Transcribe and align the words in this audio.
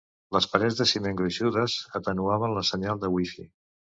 Les 0.35 0.45
parets 0.53 0.79
de 0.79 0.87
ciment 0.91 1.19
gruixudes 1.19 1.75
atenuaven 2.01 2.57
la 2.57 2.65
senyal 2.73 3.03
de 3.05 3.15
wifi. 3.19 3.49